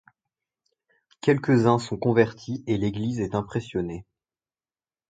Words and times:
Quelques-uns 1.21 1.77
sont 1.77 1.95
convertis 1.95 2.63
et 2.65 2.75
l’église 2.79 3.19
est 3.19 3.35
impressionnée. 3.35 4.07